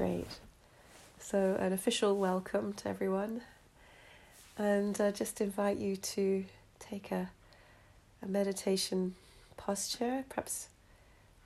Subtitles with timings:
[0.00, 0.38] Great.
[1.18, 3.42] So, an official welcome to everyone,
[4.56, 6.46] and uh, just invite you to
[6.78, 7.28] take a,
[8.22, 9.14] a meditation
[9.58, 10.68] posture, perhaps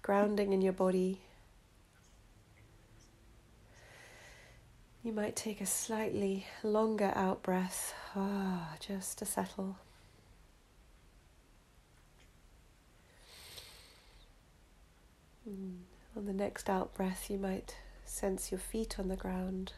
[0.02, 1.18] grounding in your body.
[5.02, 9.78] You might take a slightly longer out breath, ah, just to settle.
[15.44, 17.74] On the next out breath, you might
[18.04, 19.72] sense your feet on the ground.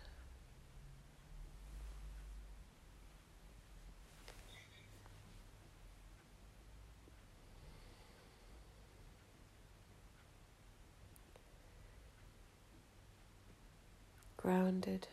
[14.37, 15.09] Grounded.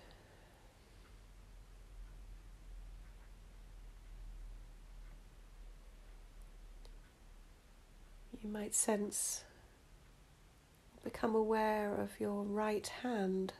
[8.42, 9.44] You might sense
[11.04, 13.54] become aware of your right hand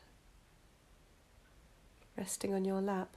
[2.16, 3.16] resting on your lap.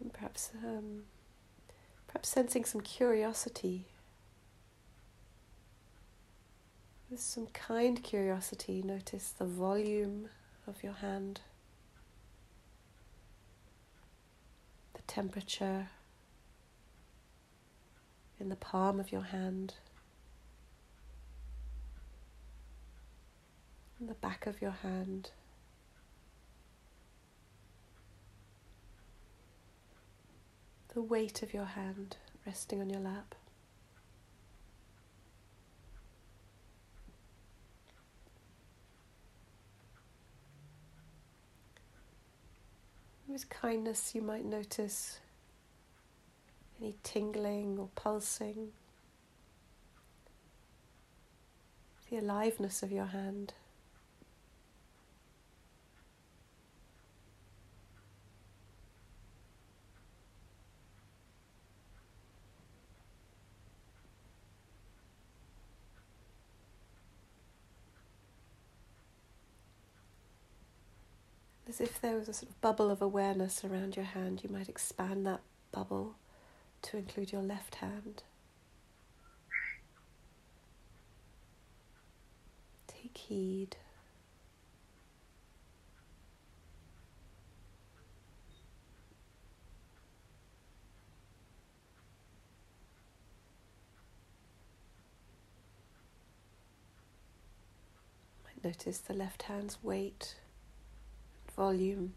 [0.00, 1.02] And perhaps, um,
[2.06, 3.86] perhaps sensing some curiosity.
[7.10, 10.28] With some kind curiosity, notice the volume
[10.66, 11.40] of your hand,
[14.94, 15.88] the temperature
[18.44, 19.74] in the palm of your hand.
[24.00, 25.30] in the back of your hand.
[30.92, 33.34] The weight of your hand resting on your lap.
[43.26, 45.18] With kindness, you might notice
[46.84, 48.68] any tingling or pulsing,
[52.10, 53.54] the aliveness of your hand.
[71.66, 74.68] as if there was a sort of bubble of awareness around your hand, you might
[74.68, 75.40] expand that
[75.72, 76.14] bubble
[76.84, 78.22] to include your left hand.
[82.86, 83.76] Take heed.
[98.62, 100.36] Notice the left hand's weight
[101.54, 102.14] volume.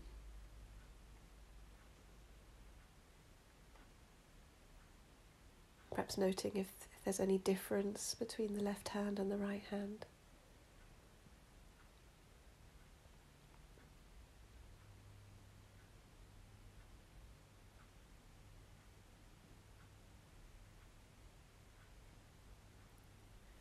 [5.98, 10.06] Perhaps noting if, if there's any difference between the left hand and the right hand.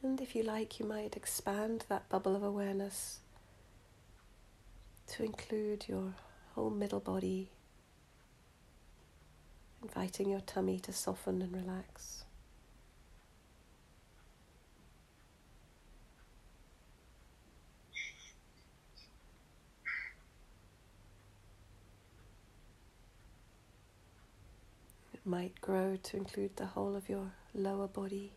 [0.03, 3.21] And if you like, you might expand that bubble of awareness
[5.09, 6.13] to include your
[6.55, 7.49] whole middle body,
[9.83, 12.25] inviting your tummy to soften and relax.
[25.15, 28.33] It might grow to include the whole of your lower body.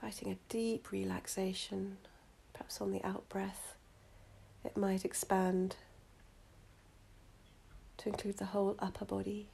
[0.00, 1.98] Inviting a deep relaxation,
[2.52, 3.74] perhaps on the out breath,
[4.64, 5.76] it might expand
[8.08, 9.48] to include the whole upper body.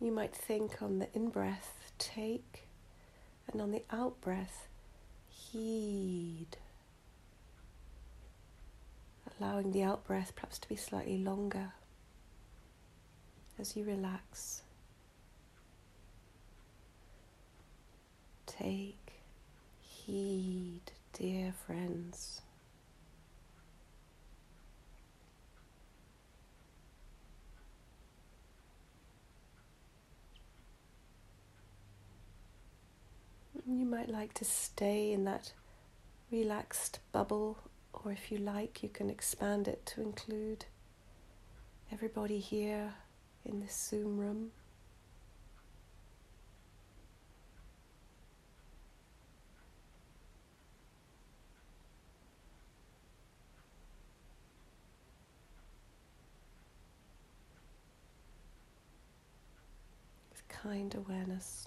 [0.00, 2.68] You might think on the in breath, take,
[3.50, 4.68] and on the out breath,
[5.54, 6.56] heed.
[9.38, 11.72] Allowing the out breath perhaps to be slightly longer
[13.58, 14.62] as you relax.
[18.46, 19.12] Take
[19.80, 22.40] heed, dear friends.
[33.66, 35.52] You might like to stay in that
[36.30, 37.56] relaxed bubble,
[37.94, 40.66] or if you like, you can expand it to include
[41.90, 42.92] everybody here
[43.44, 44.50] in this Zoom room.
[60.30, 61.66] With kind awareness.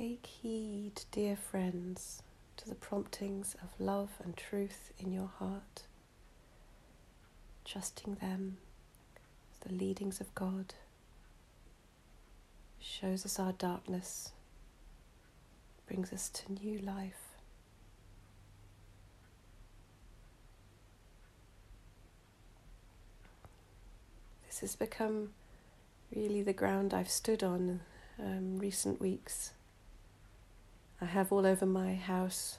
[0.00, 2.22] Take heed, dear friends,
[2.56, 5.82] to the promptings of love and truth in your heart,
[7.66, 8.56] trusting them
[9.60, 10.72] the leadings of God
[12.80, 14.32] shows us our darkness,
[15.86, 17.34] brings us to new life.
[24.46, 25.34] This has become
[26.16, 27.80] really the ground I've stood on
[28.18, 29.52] um, recent weeks.
[31.00, 32.58] I have all over my house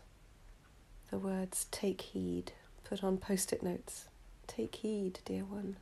[1.09, 2.53] the words take heed
[2.91, 4.09] put on post it notes.
[4.47, 5.77] Take heed, dear one.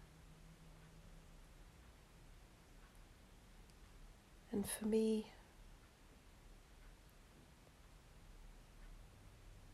[4.52, 5.32] And for me,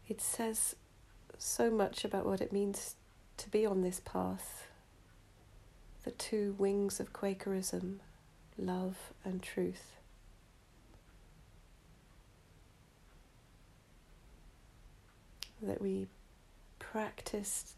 [0.07, 0.77] it says
[1.37, 2.95] so much about what it means
[3.35, 4.67] to be on this path.
[6.05, 7.99] The two wings of Quakerism,
[8.57, 9.94] love and truth.
[15.61, 16.07] That we
[16.79, 17.75] practice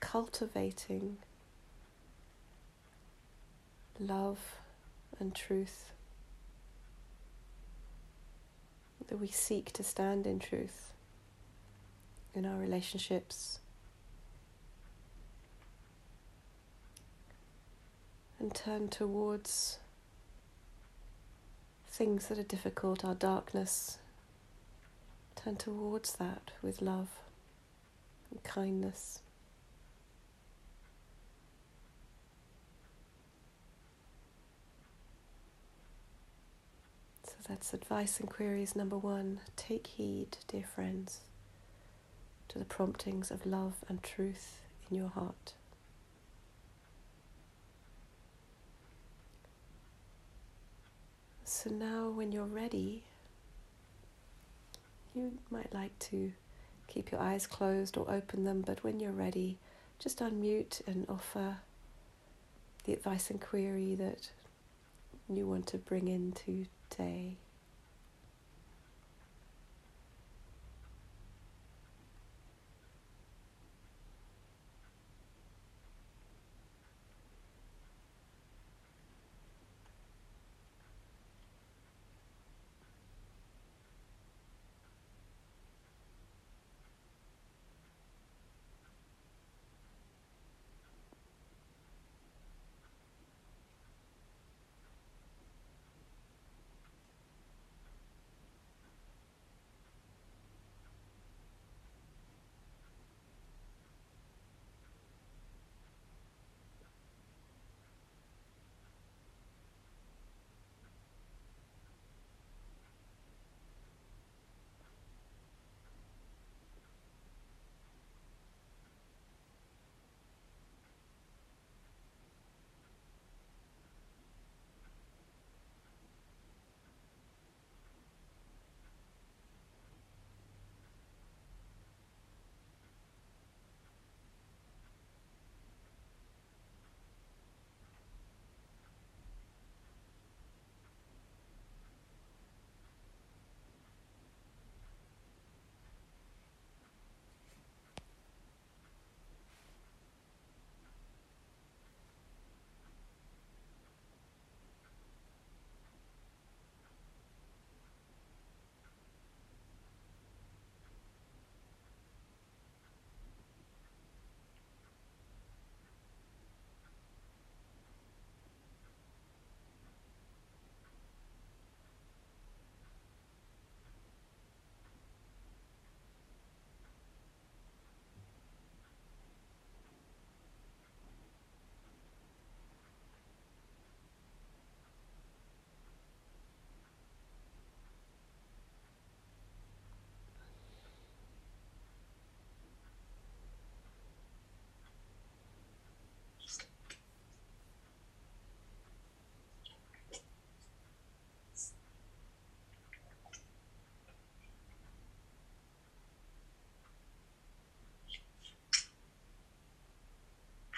[0.00, 1.18] cultivating
[3.98, 4.56] love
[5.18, 5.92] and truth,
[9.08, 10.92] that we seek to stand in truth
[12.34, 13.58] in our relationships.
[18.38, 19.78] And turn towards
[21.86, 23.98] things that are difficult, our darkness,
[25.36, 27.08] turn towards that with love
[28.30, 29.20] and kindness.
[37.24, 39.40] So that's advice and queries number one.
[39.56, 41.20] Take heed, dear friends,
[42.48, 45.54] to the promptings of love and truth in your heart.
[51.44, 53.02] So now, when you're ready,
[55.14, 56.32] you might like to
[56.86, 59.58] keep your eyes closed or open them, but when you're ready,
[59.98, 61.58] just unmute and offer
[62.84, 64.30] the advice and query that
[65.28, 67.36] you want to bring into today.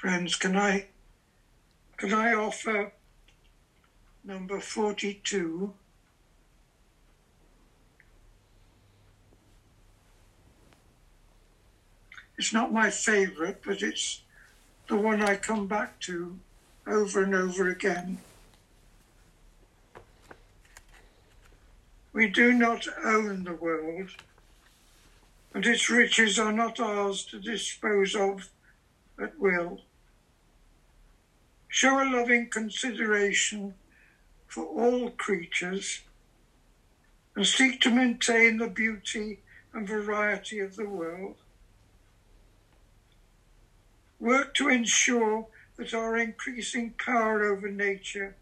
[0.03, 0.87] Friends, can I
[1.97, 2.93] can I offer
[4.25, 5.73] number 42?
[12.37, 14.23] It's not my favourite, but it's
[14.89, 16.37] the one I come back to
[16.85, 18.19] over and over again.
[22.13, 24.11] We do not own the world,
[25.55, 28.51] and its riches are not ours to dispose of
[29.17, 29.83] at will.
[31.75, 33.73] Show a loving consideration
[34.47, 36.03] for all creatures
[37.35, 39.41] and seek to maintain the beauty
[39.73, 41.37] and variety of the world.
[44.21, 45.47] Work to ensure
[45.79, 48.37] that our increasing power over nature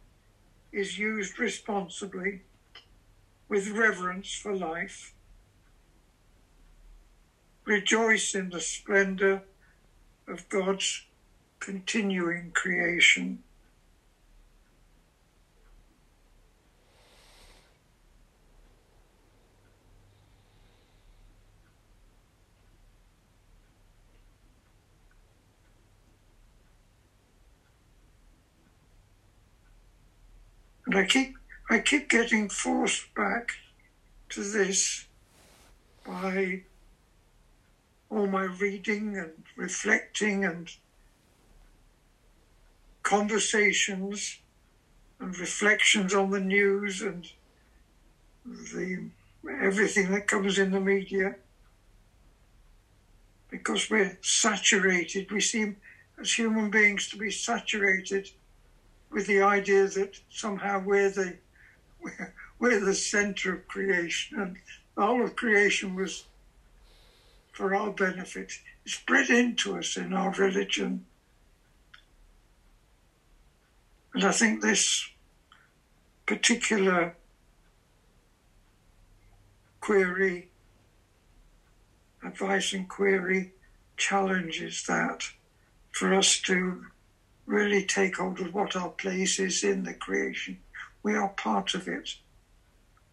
[0.73, 2.43] is used responsibly
[3.49, 5.15] with reverence for life.
[7.65, 9.43] Rejoice in the splendor
[10.27, 11.05] of God's
[11.61, 13.43] continuing creation.
[30.87, 31.37] And I keep
[31.71, 33.53] I keep getting forced back
[34.31, 35.07] to this
[36.05, 36.63] by
[38.11, 40.69] all my reading and reflecting and
[43.03, 44.39] conversations
[45.19, 47.31] and reflections on the news and
[48.45, 49.09] the
[49.61, 51.35] everything that comes in the media
[53.51, 55.77] because we're saturated we seem
[56.21, 58.29] as human beings to be saturated
[59.11, 61.37] with the idea that somehow we're the
[62.01, 64.57] we're, we're the center of creation, and
[64.97, 66.25] whole of creation was
[67.53, 68.53] for our benefit.
[68.85, 71.07] It's bred into us in our religion.
[74.15, 75.09] And I think this
[76.27, 77.17] particular
[79.81, 80.49] query,
[82.25, 83.53] advice and query,
[83.97, 85.23] challenges that
[85.93, 86.87] for us to
[87.47, 90.59] really take hold of what our place is in the creation
[91.03, 92.17] we are part of it.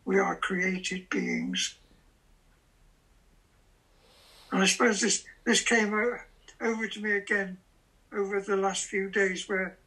[0.06, 1.78] We are created beings.
[4.52, 7.58] And I suppose this, this came over to me again
[8.14, 9.78] over the last few days, where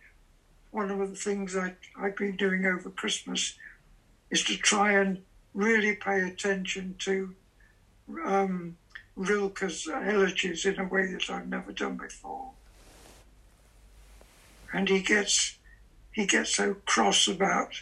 [0.70, 3.54] one of the things I, I've been doing over Christmas
[4.30, 5.22] is to try and
[5.54, 7.34] really pay attention to
[8.24, 8.76] um,
[9.16, 12.52] Rilke's elegies in a way that I've never done before.
[14.72, 15.56] And he gets
[16.12, 17.72] he gets so cross about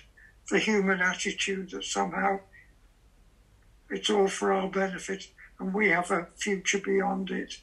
[0.50, 2.40] the human attitude that somehow
[3.90, 5.28] it's all for our benefit
[5.59, 7.59] and we have a future beyond it.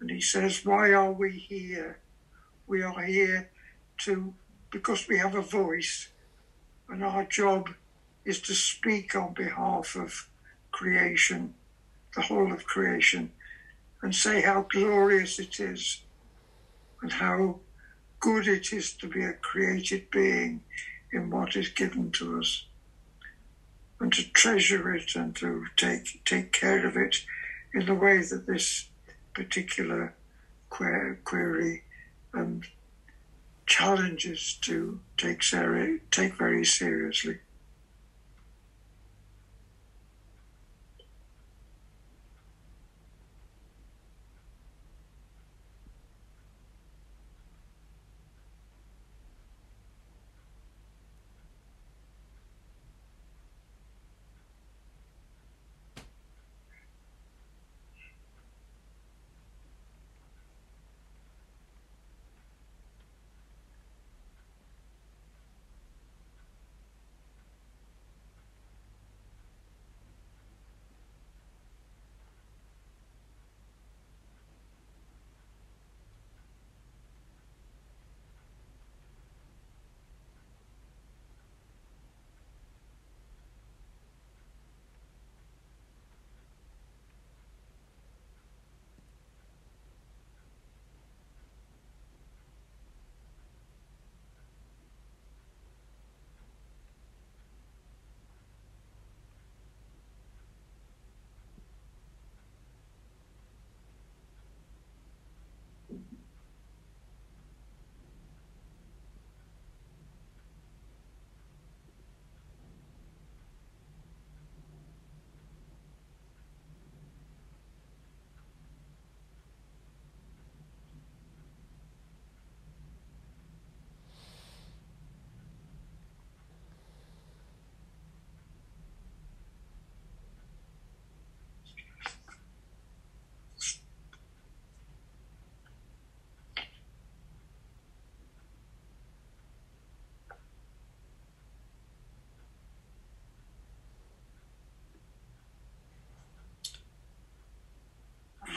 [0.00, 2.00] And he says, Why are we here?
[2.66, 3.51] We are here
[4.04, 4.34] to,
[4.70, 6.08] because we have a voice,
[6.88, 7.70] and our job
[8.24, 10.28] is to speak on behalf of
[10.70, 11.54] creation,
[12.14, 13.32] the whole of creation,
[14.02, 16.02] and say how glorious it is
[17.02, 17.58] and how
[18.20, 20.62] good it is to be a created being
[21.12, 22.66] in what is given to us
[24.00, 27.16] and to treasure it and to take take care of it
[27.74, 28.88] in the way that this
[29.34, 30.14] particular
[30.68, 31.82] query
[32.34, 32.62] um,
[33.66, 37.38] challenges to take, seri- take very seriously.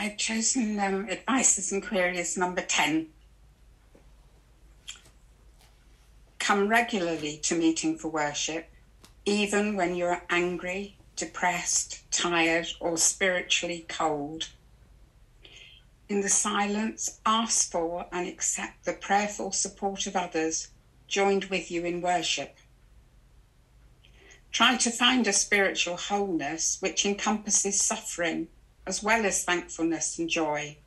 [0.05, 3.07] I've chosen um, Advices and Queries number 10.
[6.37, 8.69] Come regularly to meeting for worship,
[9.25, 14.49] even when you're angry, depressed, tired, or spiritually cold.
[16.07, 20.67] In the silence, ask for and accept the prayerful support of others
[21.07, 22.57] joined with you in worship.
[24.51, 28.49] Try to find a spiritual wholeness which encompasses suffering
[28.87, 30.77] as well as thankfulness and joy.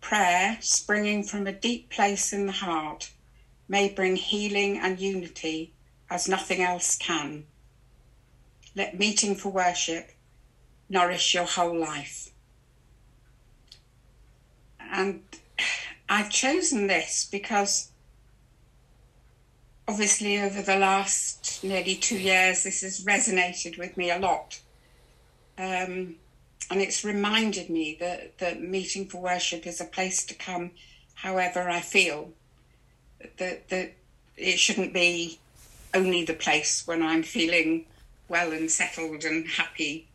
[0.00, 3.10] Prayer, springing from a deep place in the heart,
[3.68, 5.72] may bring healing and unity
[6.10, 7.44] as nothing else can.
[8.74, 10.12] Let meeting for worship
[10.88, 12.30] nourish your whole life.
[14.80, 15.22] And
[16.08, 17.92] I've chosen this because
[19.86, 24.60] obviously over the last nearly two years, this has resonated with me a lot.
[25.58, 26.16] Um,
[26.70, 30.70] and it's reminded me that, that meeting for worship is a place to come
[31.14, 32.30] however I feel.
[33.38, 33.92] That, that
[34.36, 35.40] it shouldn't be
[35.92, 37.86] only the place when I'm feeling
[38.28, 40.06] well and settled and happy.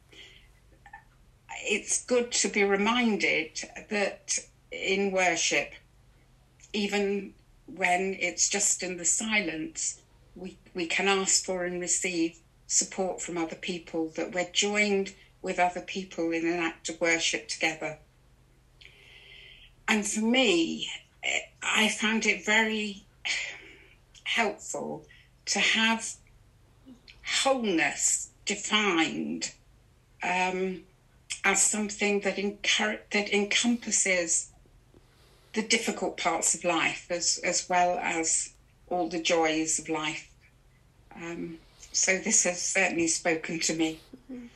[1.63, 4.39] It's good to be reminded that
[4.71, 5.73] in worship,
[6.71, 7.33] even
[7.67, 10.01] when it's just in the silence,
[10.35, 15.13] we, we can ask for and receive support from other people, that we're joined
[15.45, 17.99] with other people in an act of worship together.
[19.87, 20.89] And for me,
[21.61, 23.03] I found it very
[24.23, 25.05] helpful
[25.45, 26.15] to have
[27.43, 29.51] wholeness defined
[30.23, 30.81] um,
[31.43, 32.37] as something that,
[33.11, 34.49] that encompasses
[35.53, 38.51] the difficult parts of life as, as well as
[38.87, 40.27] all the joys of life.
[41.15, 41.59] Um,
[41.91, 43.99] so this has certainly spoken to me.
[44.31, 44.47] Mm-hmm.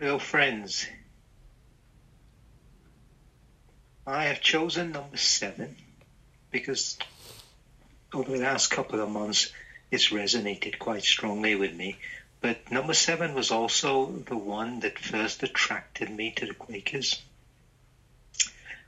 [0.00, 0.86] Hello, friends.
[4.06, 5.74] I have chosen number seven
[6.52, 6.96] because
[8.14, 9.52] over the last couple of months
[9.90, 11.96] it's resonated quite strongly with me.
[12.40, 17.20] But number seven was also the one that first attracted me to the Quakers.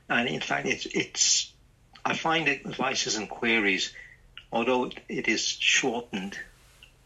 [0.07, 1.51] And in fact, it's, it's
[2.05, 3.93] I find advices and queries,
[4.49, 6.39] although it is shortened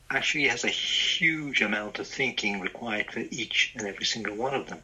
[0.10, 4.68] actually has a huge amount of thinking required for each and every single one of
[4.68, 4.82] them.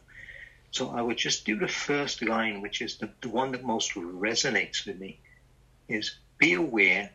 [0.70, 3.92] So I would just do the first line, which is the, the one that most
[3.94, 5.20] resonates with me,
[5.88, 7.10] is be aware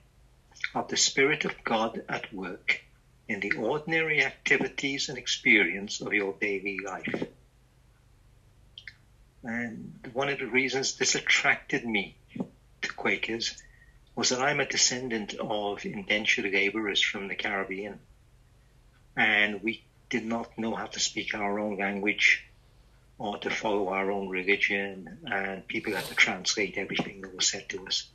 [0.76, 2.82] of the Spirit of God at work
[3.28, 7.28] in the ordinary activities and experience of your daily life.
[9.44, 12.16] And one of the reasons this attracted me
[12.82, 13.62] to Quakers
[14.18, 18.00] was that I'm a descendant of indentured laborers from the Caribbean.
[19.16, 22.44] And we did not know how to speak our own language
[23.20, 27.70] or to follow our own religion, and people had to translate everything that was said
[27.70, 28.08] to us.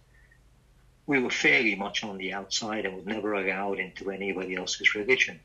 [1.07, 5.39] We were fairly much on the outside and were never allowed into anybody else's religion.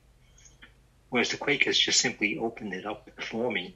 [1.10, 3.76] Whereas the Quakers just simply opened it up for me,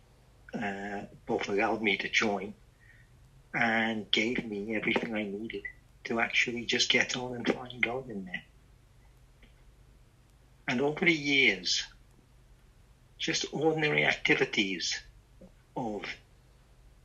[0.55, 2.55] uh, both allowed me to join
[3.53, 5.63] and gave me everything I needed
[6.05, 8.43] to actually just get on and find God in there.
[10.67, 11.83] And over the years,
[13.17, 14.99] just ordinary activities
[15.75, 16.05] of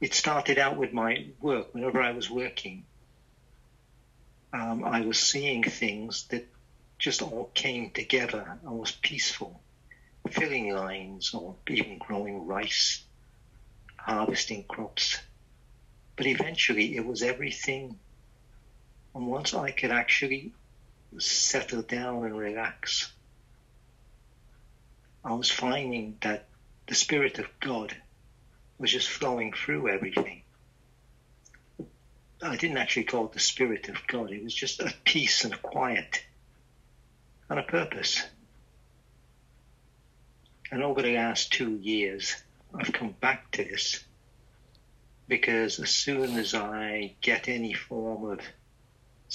[0.00, 1.74] it started out with my work.
[1.74, 2.84] Whenever I was working,
[4.52, 6.46] um, I was seeing things that
[6.98, 9.60] just all came together and was peaceful.
[10.30, 13.04] Filling lines or even growing rice,
[13.96, 15.18] harvesting crops.
[16.16, 17.98] But eventually it was everything.
[19.16, 20.52] And once I could actually
[21.16, 23.10] settle down and relax,
[25.24, 26.48] I was finding that
[26.86, 27.96] the Spirit of God
[28.76, 30.42] was just flowing through everything.
[32.42, 34.32] I didn't actually call it the Spirit of God.
[34.32, 36.22] It was just a peace and a quiet
[37.48, 38.22] and a purpose.
[40.70, 42.36] And over the last two years,
[42.74, 44.04] I've come back to this
[45.26, 48.40] because as soon as I get any form of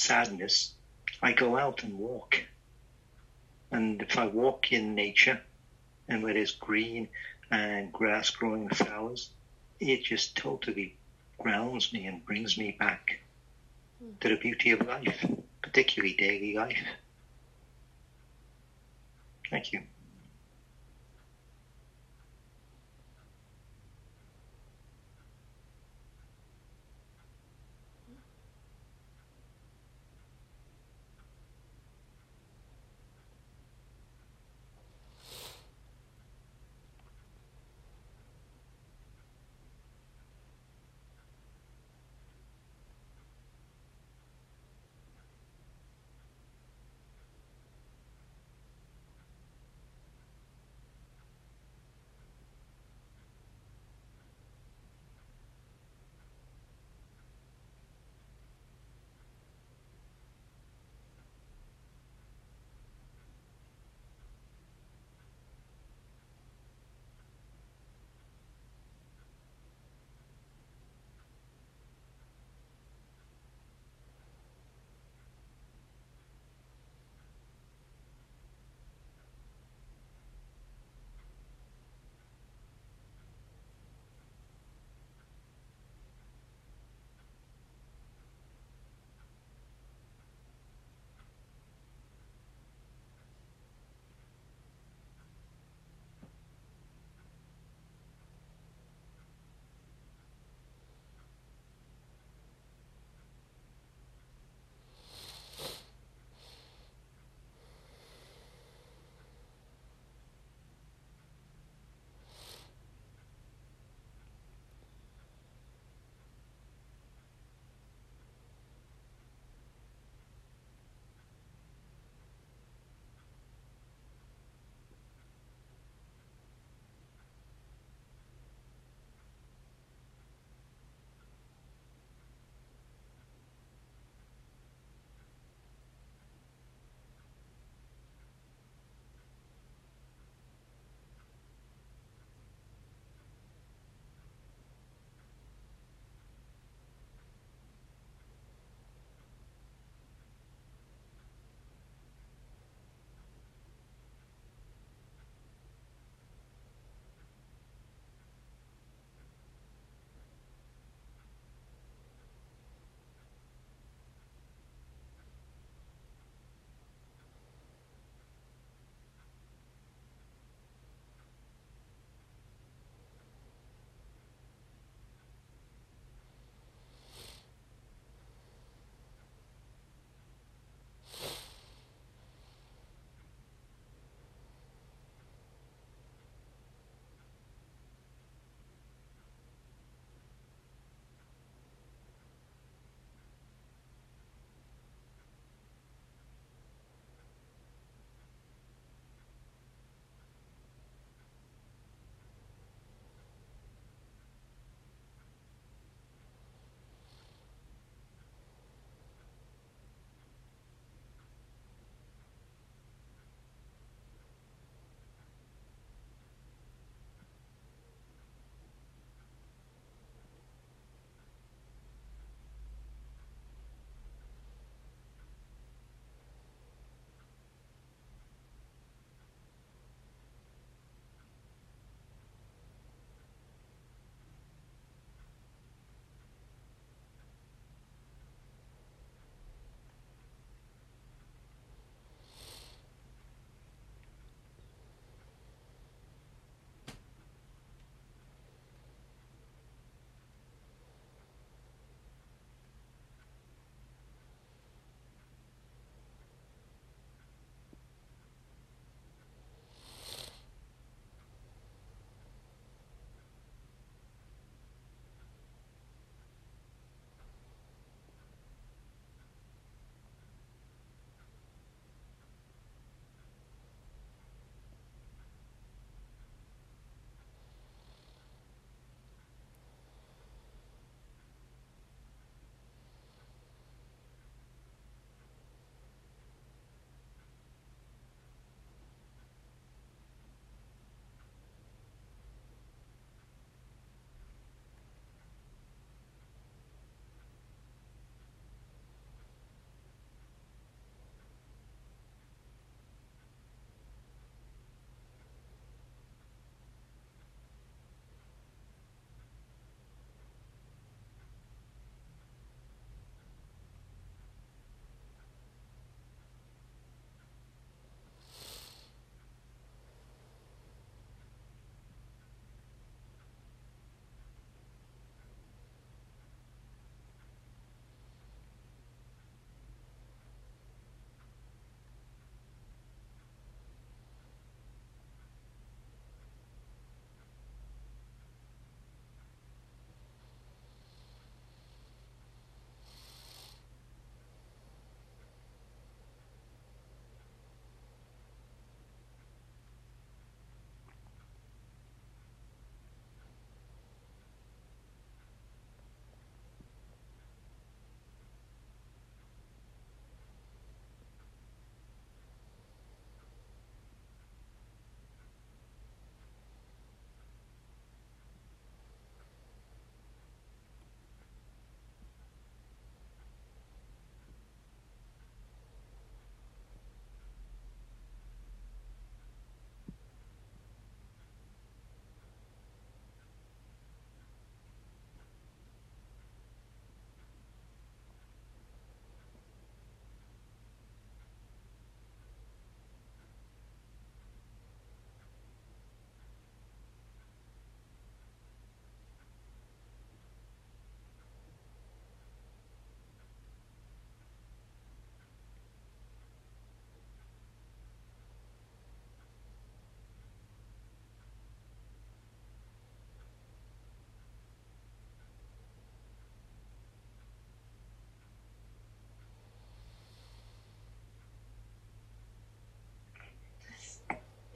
[0.02, 0.74] sadness,
[1.22, 2.44] I go out and walk.
[3.72, 5.40] And if I walk in nature
[6.08, 7.08] and where there's green
[7.52, 9.30] and grass growing and flowers,
[9.80, 10.96] it just totally
[11.38, 13.20] grounds me and brings me back
[14.00, 14.12] hmm.
[14.20, 15.26] to the beauty of life,
[15.62, 16.84] particularly daily life.
[19.50, 19.82] Thank you.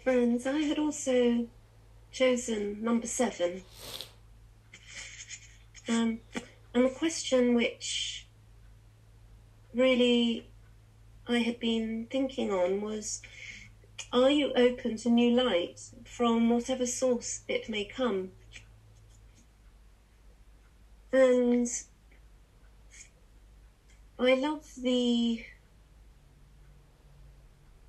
[0.06, 1.48] Friends, I had also
[2.12, 3.64] chosen number seven.
[5.90, 6.20] Um,
[6.76, 8.28] and the question which
[9.74, 10.48] really
[11.28, 13.24] I had been thinking on was
[14.14, 18.30] Are you open to new light from whatever source it may come?
[21.12, 21.68] And
[24.20, 25.44] I love the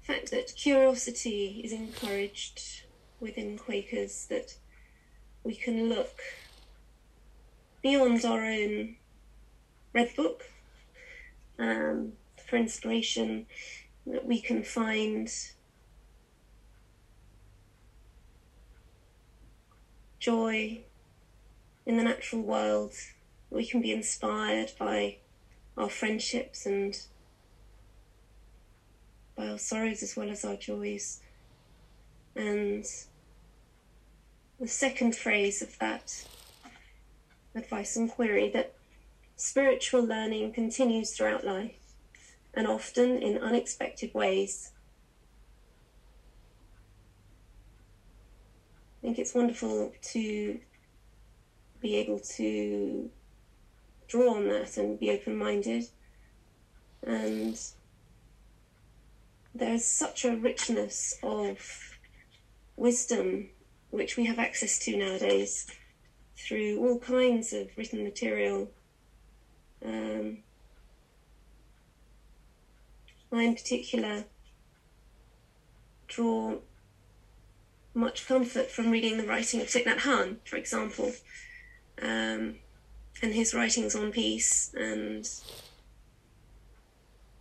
[0.07, 2.85] fact that curiosity is encouraged
[3.19, 4.57] within Quakers, that
[5.43, 6.21] we can look
[7.83, 8.95] beyond our own
[9.93, 10.45] red book
[11.59, 12.13] um,
[12.49, 13.47] for inspiration,
[14.07, 15.29] that we can find
[20.21, 20.79] joy
[21.85, 22.93] in the natural world,
[23.51, 25.17] we can be inspired by
[25.77, 26.97] our friendships and
[29.37, 31.21] by our sorrows as well as our joys.
[32.35, 32.85] And
[34.59, 36.25] the second phrase of that
[37.55, 38.75] advice and query that
[39.37, 41.77] spiritual learning continues throughout life
[42.55, 44.73] and often in unexpected ways.
[48.99, 50.59] I think it's wonderful to
[51.81, 53.11] be able to
[54.09, 55.85] draw on that and be open minded.
[57.03, 57.59] And
[59.59, 61.59] there's such a richness of
[62.77, 63.49] wisdom
[63.91, 65.67] which we have access to nowadays
[66.37, 68.71] through all kinds of written material.
[69.85, 70.39] Um,
[73.33, 74.25] I, in particular,
[76.09, 76.59] draw
[77.95, 81.13] much comfort from reading the writing of Thich Nhat Hanh, for example,
[82.01, 82.57] um,
[83.23, 85.29] and his writings on peace and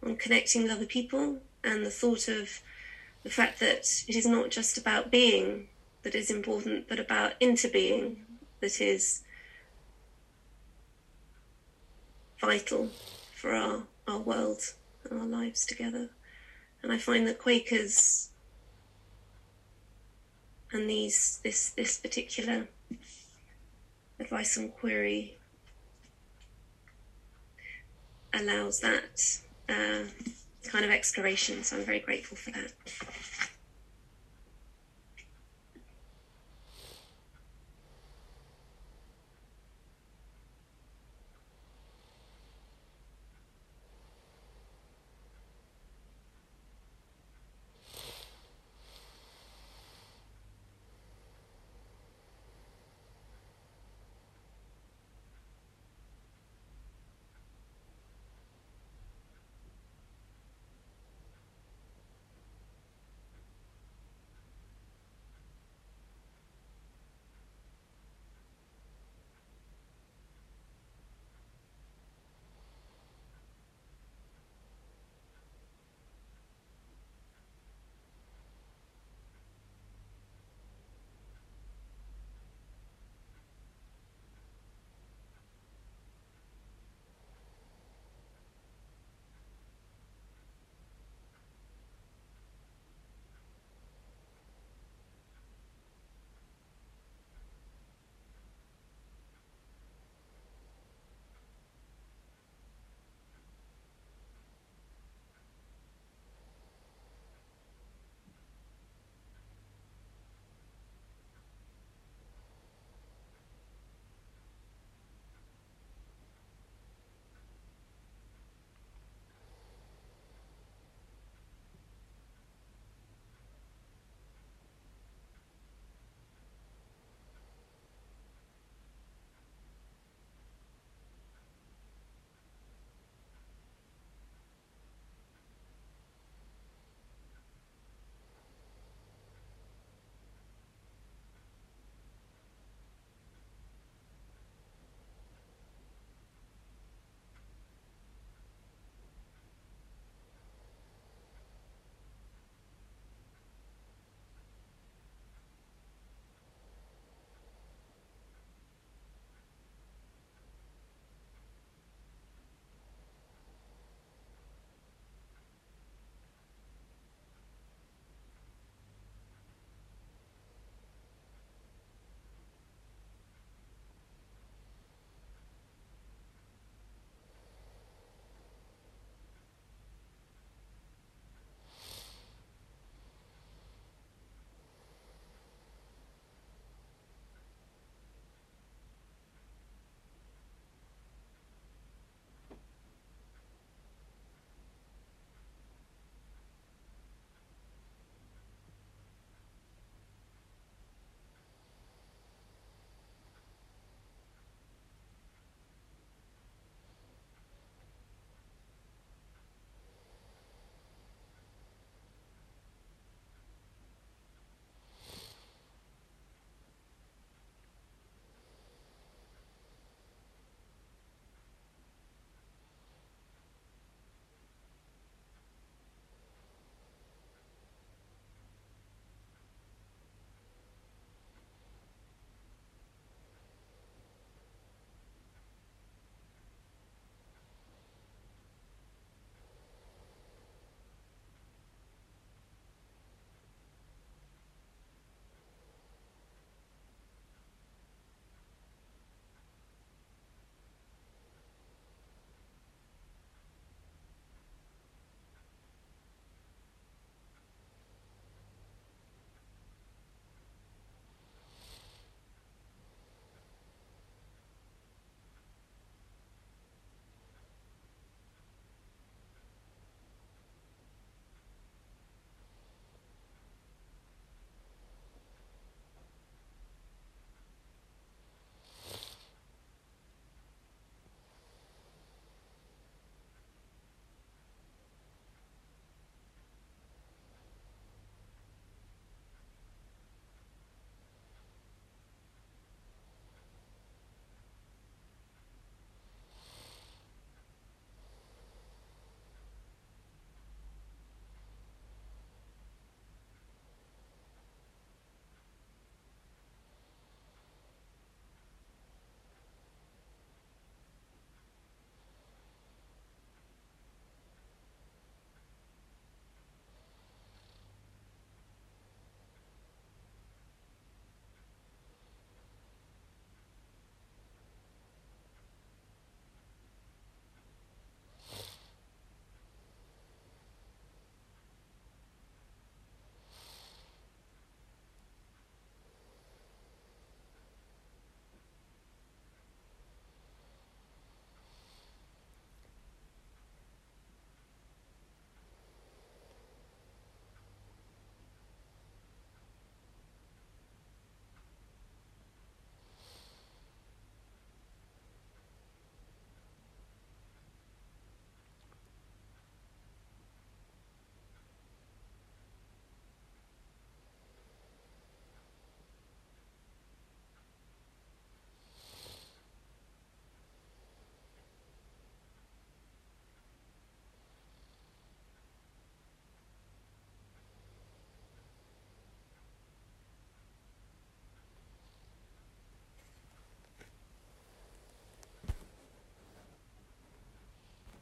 [0.01, 2.61] on connecting with other people, and the thought of
[3.23, 5.67] the fact that it is not just about being
[6.03, 8.17] that is important, but about interbeing
[8.61, 9.23] that is
[12.39, 12.89] vital
[13.33, 14.61] for our, our world
[15.09, 16.11] and our lives together.
[16.83, 18.29] And I find that Quakers
[20.71, 22.67] and these this this particular
[24.19, 25.37] advice and query
[28.33, 30.03] allows that uh,
[30.65, 31.63] kind of exploration.
[31.63, 32.71] So I'm very grateful for that.